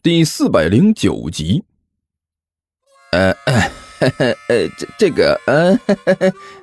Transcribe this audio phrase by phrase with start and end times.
[0.00, 1.64] 第四百零九集。
[3.10, 3.70] 呃呃
[4.46, 5.76] 呃，这这个呃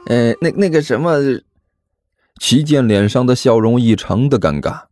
[0.07, 1.19] 呃那那个什么，
[2.39, 4.83] 齐健脸上的笑容异常的尴尬。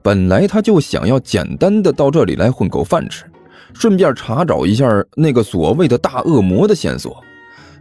[0.00, 3.26] 本来他就想要简单的到这里来混口饭吃，
[3.74, 7.22] 顺便查找一下那个所谓的大恶魔的线索。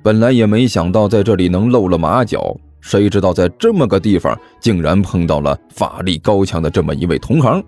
[0.03, 7.63] 本来也没想到在这里能露了马脚，谁知道在这么个地方竟然碰到了法力高强的这么一位同行。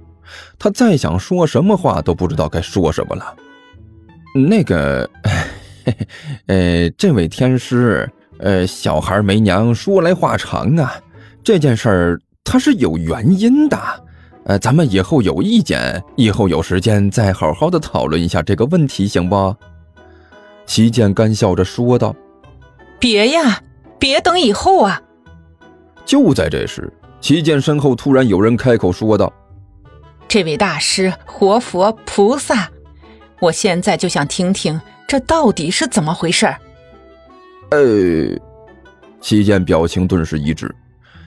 [0.60, 3.36] 他再想说什么话都不知道该说什么了。
[4.36, 5.10] 那个，
[6.48, 8.10] 呃，这位天师，
[8.40, 10.96] 呃，小孩没娘，说来话长啊。
[11.44, 13.78] 这件事儿他是有原因的，
[14.46, 19.56] 呃，咱们以后有意见，以后有时间再好好的讨论一下这个问题，行不？
[20.66, 22.16] 齐健干笑着说道
[22.98, 23.62] ：“别呀，
[24.00, 25.02] 别等以后啊！”
[26.06, 29.32] 就在这时，齐健身后突然有人开口说道。
[30.34, 32.72] 这位大师，活佛菩萨，
[33.40, 36.48] 我现在就想听听这到底是怎么回事。
[37.70, 38.36] 呃，
[39.22, 40.74] 齐健表情顿时一滞，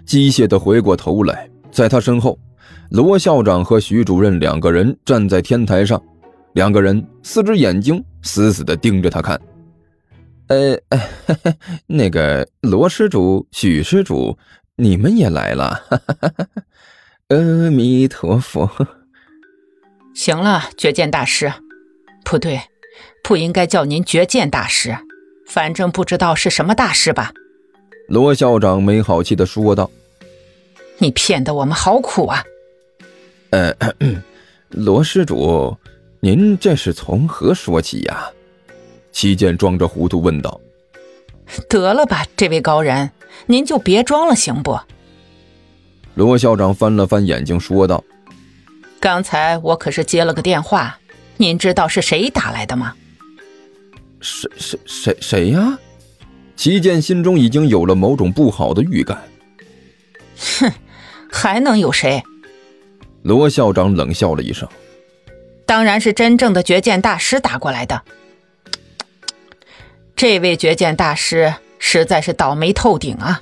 [0.05, 2.37] 机械的回过头来，在他身后，
[2.91, 6.03] 罗校长和徐主任两个人站在天台上，
[6.55, 9.41] 两个人四只眼睛死死的盯着他看。
[10.49, 10.77] 呃，
[11.87, 14.37] 那个罗施主、许施主，
[14.75, 15.81] 你们也来了。
[17.29, 18.71] 阿弥陀佛。
[20.17, 21.53] 行了，绝剑大师，
[22.25, 22.59] 不对，
[23.23, 24.97] 不应该叫您绝剑大师，
[25.47, 27.35] 反正不知道是什么大师吧？
[28.09, 29.91] 罗校长没好气的说道
[30.97, 32.43] ：“你骗得我们好苦啊！”
[33.53, 33.77] 呃，
[34.71, 35.77] 罗施主，
[36.21, 38.31] 您这是从何说起呀？
[39.13, 40.59] 齐剑装着糊涂问道。
[41.69, 43.11] 得了吧，这位高人，
[43.45, 44.81] 您就别装了，行不？
[46.15, 48.03] 罗校长翻了翻眼睛，说道
[49.07, 50.99] ：“刚才我可是接了个电话，
[51.37, 52.93] 您知道是谁打来的吗
[54.21, 55.79] ？”“谁谁谁谁呀？”
[56.57, 59.23] 齐健心中已经有了某种不好的预感。
[60.59, 60.73] “哼，
[61.31, 62.21] 还能有谁？”
[63.23, 64.69] 罗校长冷笑了一声
[65.65, 68.03] ，“当然是真正的绝剑大师打过来的。
[70.17, 73.41] 这位绝剑大师实在是倒霉透顶啊！”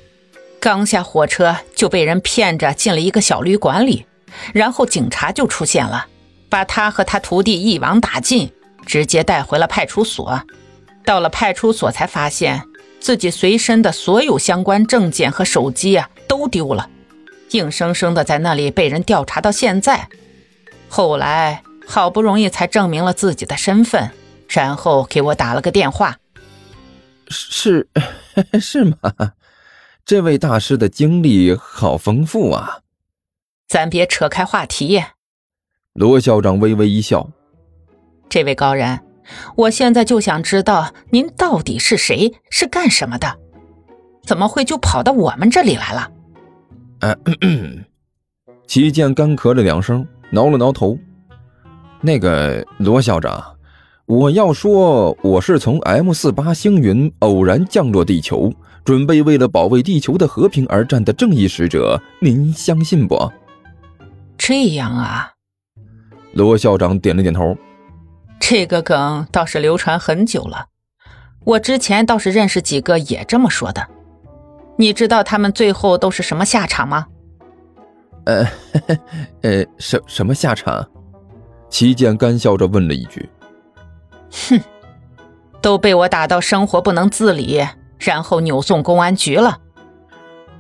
[0.61, 4.05] 刚下火车就被人骗着进了一个小旅馆里，
[4.53, 6.07] 然后警察就出现了，
[6.49, 8.53] 把他和他徒弟一网打尽，
[8.87, 10.43] 直接带回了派出所。
[11.05, 12.63] 到了派出所才发现
[12.99, 16.89] 自己随身的所有相关证件和手机啊都丢了，
[17.51, 20.09] 硬生生的在那里被人调查到现在。
[20.89, 24.11] 后来好不容易才证明了自己的身份，
[24.49, 26.17] 然后给我打了个电话。
[27.29, 27.89] 是
[28.61, 28.97] 是吗？
[30.07, 32.81] 这位大师的经历好丰富啊！
[33.69, 35.03] 咱别扯开话题。
[35.95, 37.29] 罗校长微微一笑
[38.29, 39.01] ：“这位高人，
[39.57, 43.39] 我现在就想知道您到底是谁，是干什么的？
[44.25, 46.11] 怎么会就跑到我们这里来了？”
[47.41, 47.85] 嗯，
[48.67, 50.99] 齐健干咳了两声，挠了挠头
[52.01, 53.57] ：“那个罗校长，
[54.07, 58.53] 我要说，我是从 M 四八星云偶然降落地球。”
[58.85, 63.17] 准备为了保卫地球的和平而战的正义使者，您相信不？
[64.37, 65.33] 这样啊，
[66.33, 67.57] 罗校长点了点头。
[68.41, 70.67] 这个梗倒是流传很久了，
[71.45, 73.87] 我之前倒是认识几个也这么说的。
[74.77, 77.07] 你知道他们最后都是什么下场吗？
[78.27, 78.47] 呃，
[79.43, 80.87] 呃，什什么下场？
[81.71, 83.29] 齐健干笑着问了一句。
[84.31, 84.61] 哼，
[85.61, 87.65] 都被我打到生活不能自理。
[87.97, 89.59] 然后扭送公安局了。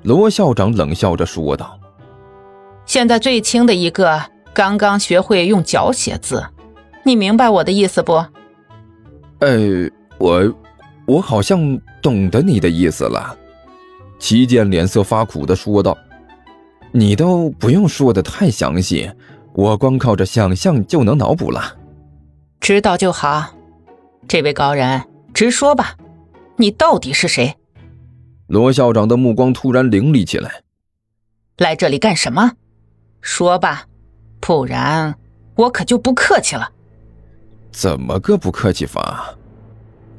[0.03, 1.79] 罗校长冷笑着说道
[2.87, 4.23] ：“现在最轻的一个
[4.53, 6.45] 刚刚学会用脚写字，
[7.05, 8.25] 你明白我的意思不
[9.41, 10.55] ？”“呃，我，
[11.07, 13.37] 我好像懂得你的意思了。”
[14.19, 15.97] 齐健脸色发苦的说道
[16.93, 19.11] ：“你都不用说的太详细，
[19.55, 21.77] 我光靠着想象就能脑补了。
[22.61, 23.55] ”“知道就好，
[24.27, 25.03] 这位高人，
[25.35, 25.97] 直说吧。”
[26.57, 27.57] 你到底是谁？
[28.47, 30.63] 罗校长的目光突然凌厉起来。
[31.59, 32.53] 来这里干什么？
[33.25, 33.87] 说吧，
[34.39, 35.15] 不然
[35.57, 36.71] 我可就不客气了。
[37.73, 39.35] 怎么个不客气法？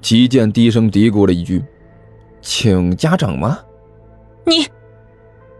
[0.02, 1.64] 齐健低声嘀咕了一句
[2.42, 3.60] ：“请家长吗？”
[4.44, 4.68] 你，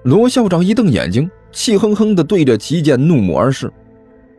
[0.04, 3.72] 罗校长一瞪眼睛，气哼哼的对着齐健怒目而视。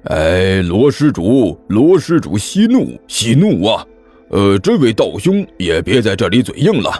[0.06, 3.86] 哎，罗施主，罗施主息怒，息怒啊！
[4.30, 6.92] 呃，这位道兄也别在这里嘴硬了。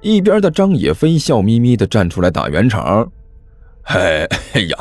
[0.00, 3.08] 一边的张野飞笑眯眯的站出来打圆场。
[3.84, 4.76] 嘿，哎呀，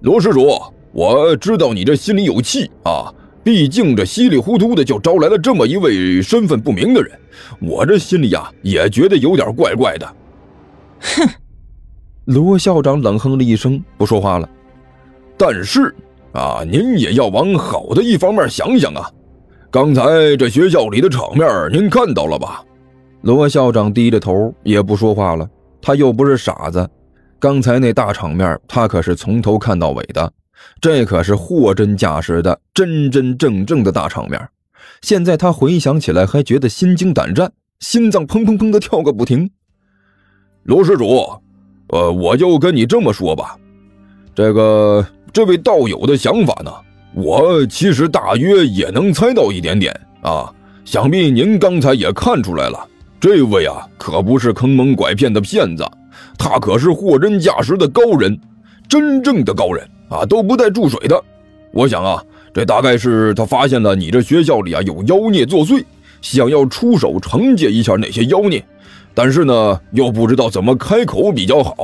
[0.00, 0.60] 罗施主，
[0.92, 3.12] 我知道你这心里有气啊，
[3.42, 7.10] 毕竟这稀里糊涂的就招来了这么一位身份不明的人，
[7.60, 10.06] 我这心里呀也觉得有点怪怪的。
[11.00, 11.28] 哼！
[12.26, 14.48] 罗校长冷哼了一声，不说话了。
[15.36, 15.92] 但是
[16.32, 19.10] 啊，您也要往好的一方面想想啊。
[19.70, 22.62] 刚才这学校里的场面，您看到了吧？
[23.22, 25.48] 罗校长低着头，也不说话了。
[25.80, 26.88] 他又不是傻子，
[27.42, 30.32] 刚才那大场面，他可是从头看到尾的。
[30.80, 34.40] 这可是货真价实的、真真正正的大场面。
[35.00, 37.50] 现在他回想起来，还觉得心惊胆战，
[37.80, 39.50] 心脏砰砰砰的跳个不停。
[40.62, 41.32] 罗施主，
[41.88, 43.56] 呃，我就跟你这么说吧，
[44.36, 46.70] 这个这位道友的想法呢，
[47.12, 50.48] 我其实大约也能猜到一点点啊。
[50.84, 55.84] 想必您刚才也看出来了，这位啊，可不是坑蒙拐骗的骗子，
[56.38, 58.38] 他可是货真价实的高人，
[58.88, 59.88] 真正的高人。
[60.08, 61.18] 啊，都不带注水的。
[61.72, 65.82] 我想啊，这大概是他发现了你这学校里啊有妖孽作祟，
[66.20, 68.62] 想要出手惩戒一下那些妖孽，
[69.14, 71.74] 但是呢，又不知道怎么开口比较好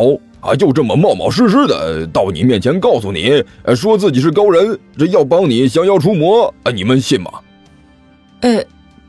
[0.41, 3.43] 啊，就这么冒冒失失的到你面前告诉你，
[3.75, 7.31] 说自己是高人，这要帮你降妖除魔，啊，你们信吗？
[8.41, 8.63] 呃，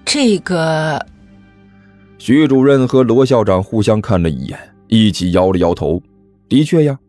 [0.05, 1.05] 这个，
[2.17, 4.57] 徐主任和罗校长互相看了一眼，
[4.89, 6.03] 一起摇了摇头。
[6.49, 6.99] 的确呀。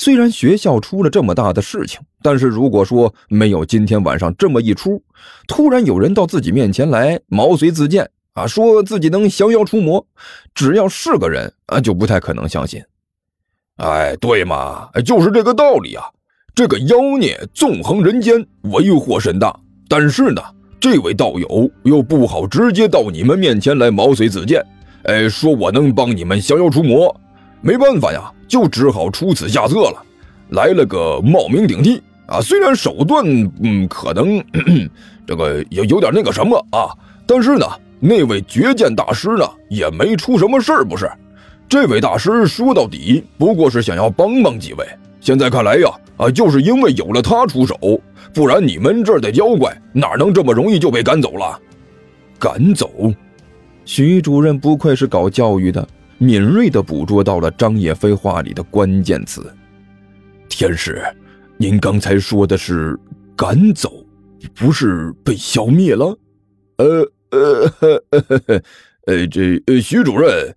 [0.00, 5.02] 虽然学校出了这么大的事情，但是如果说没有今天晚上这么一出，
[5.48, 10.06] 突然有人到自己面前来毛遂自荐啊，说自己能降妖除魔，
[10.54, 12.80] 只要是个人啊，就不太可能相信。
[13.78, 16.04] 哎，对嘛，就是这个道理啊。
[16.54, 19.58] 这个妖孽纵横人间，为祸甚大。
[19.88, 20.40] 但是呢，
[20.78, 24.64] 这位道友又不好直接到你们面前来毛遂自荐，
[25.02, 27.20] 哎，说我能帮你们降妖除魔。
[27.60, 30.02] 没办法呀，就只好出此下策了，
[30.50, 32.40] 来了个冒名顶替啊！
[32.40, 33.24] 虽然手段
[33.62, 34.42] 嗯可能
[35.26, 36.88] 这个有有点那个什么啊，
[37.26, 37.66] 但是呢，
[38.00, 41.10] 那位绝剑大师呢也没出什么事儿，不是？
[41.68, 44.86] 这位大师说到底不过是想要帮帮几位。
[45.20, 47.76] 现在看来呀，啊，就是因为有了他出手，
[48.32, 51.58] 不然你们这儿的妖怪哪能这么容易就被赶走了？
[52.38, 53.12] 赶走？
[53.84, 55.86] 徐主任不愧是搞教育的。
[56.20, 59.54] 敏锐地捕捉到了张叶飞话里的关键词
[60.50, 61.00] ：“天使，
[61.56, 62.98] 您刚才说的是
[63.36, 64.04] 赶走，
[64.52, 66.18] 不是被消灭了？
[66.78, 68.62] 呃呃呵呵呵
[69.06, 70.52] 呃，这呃徐主任，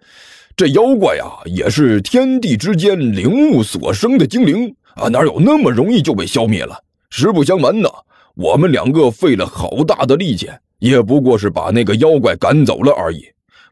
[0.56, 6.75] 这妖怪啊，也是天地之间灵物所生的精灵啊，哪有那么容易就被消灭了？
[7.12, 7.88] 实不相瞒呢，
[8.34, 10.50] 我们两个费了好大的力气，
[10.80, 13.25] 也不过是把那个妖怪赶走了而已。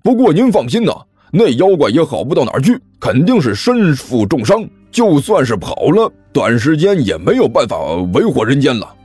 [0.03, 0.93] 不过您放心呐。”
[1.31, 7.77] 那妖怪也好不到哪儿去，肯定是身负重伤，就算是跑了，短时间也没有办法
[8.13, 8.95] 为祸人间了。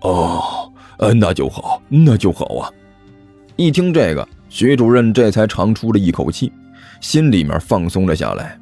[0.00, 2.70] 哦，呃，那就好，那就好啊！
[3.56, 6.52] 一听这个，徐主任这才长出了一口气，
[7.00, 8.58] 心里面放松了下来。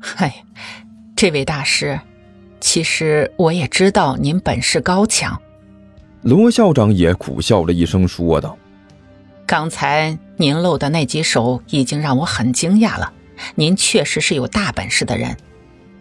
[0.00, 0.34] 嗨，
[1.16, 1.98] 这位大师，
[2.60, 5.40] 其实我也知道您本事高强。
[6.22, 8.56] 罗校长也苦笑了一声，说道。
[9.46, 13.12] 刚才您露的那几手已经让我很惊讶了，
[13.54, 15.36] 您确实是有大本事的人。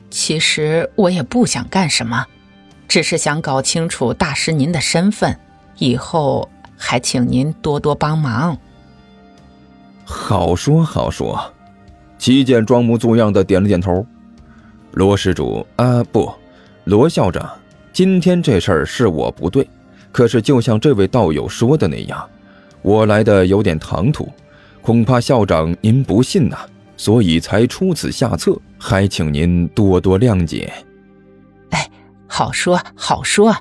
[0.09, 2.25] 其实我也不想干什么，
[2.87, 5.37] 只是想搞清楚大师您的身份，
[5.77, 8.57] 以后还请您多多帮忙。
[10.05, 11.53] 好说好说，
[12.17, 14.05] 齐剑装模作样的点了点头。
[14.91, 16.31] 罗施主啊，不，
[16.83, 17.51] 罗校长，
[17.91, 19.67] 今天这事儿是我不对，
[20.11, 22.29] 可是就像这位道友说的那样。
[22.83, 24.29] 我来的有点唐突，
[24.81, 26.57] 恐怕校长您不信呐，
[26.97, 30.71] 所以才出此下策，还请您多多谅解。
[31.69, 31.89] 哎，
[32.27, 33.55] 好说好说。